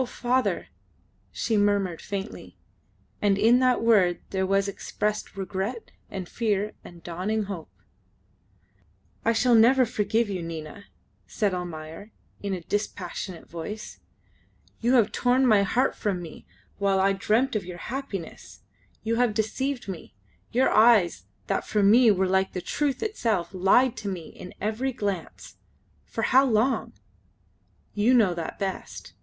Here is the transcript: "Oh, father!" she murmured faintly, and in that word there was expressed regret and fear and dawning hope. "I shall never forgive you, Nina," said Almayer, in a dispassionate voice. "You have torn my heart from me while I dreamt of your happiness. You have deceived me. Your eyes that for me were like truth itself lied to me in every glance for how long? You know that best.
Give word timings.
"Oh, 0.00 0.06
father!" 0.06 0.68
she 1.32 1.56
murmured 1.56 2.00
faintly, 2.00 2.56
and 3.20 3.36
in 3.36 3.58
that 3.58 3.82
word 3.82 4.20
there 4.30 4.46
was 4.46 4.68
expressed 4.68 5.36
regret 5.36 5.90
and 6.08 6.28
fear 6.28 6.74
and 6.84 7.02
dawning 7.02 7.42
hope. 7.42 7.72
"I 9.24 9.32
shall 9.32 9.56
never 9.56 9.84
forgive 9.84 10.28
you, 10.30 10.40
Nina," 10.40 10.84
said 11.26 11.52
Almayer, 11.52 12.12
in 12.40 12.52
a 12.54 12.60
dispassionate 12.60 13.50
voice. 13.50 13.98
"You 14.80 14.92
have 14.92 15.10
torn 15.10 15.44
my 15.44 15.64
heart 15.64 15.96
from 15.96 16.22
me 16.22 16.46
while 16.78 17.00
I 17.00 17.12
dreamt 17.12 17.56
of 17.56 17.64
your 17.64 17.78
happiness. 17.78 18.60
You 19.02 19.16
have 19.16 19.34
deceived 19.34 19.88
me. 19.88 20.14
Your 20.52 20.70
eyes 20.70 21.24
that 21.48 21.66
for 21.66 21.82
me 21.82 22.12
were 22.12 22.28
like 22.28 22.52
truth 22.64 23.02
itself 23.02 23.50
lied 23.52 23.96
to 23.96 24.06
me 24.08 24.28
in 24.28 24.54
every 24.60 24.92
glance 24.92 25.56
for 26.04 26.22
how 26.22 26.44
long? 26.46 26.92
You 27.94 28.14
know 28.14 28.32
that 28.34 28.60
best. 28.60 29.14